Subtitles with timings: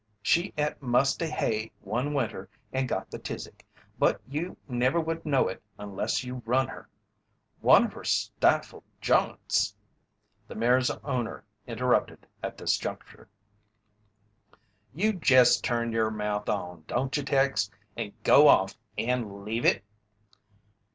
[0.23, 3.67] She et musty hay one winter and got the tizic,
[3.99, 6.89] but you never would know it unless you run her.
[7.59, 9.75] One of her stifle j'ints"
[10.47, 13.29] The mare's owner interrupted at this juncture:
[14.95, 19.83] "You jest turn your mouth on, don't you, Tex, and go off and leave it?"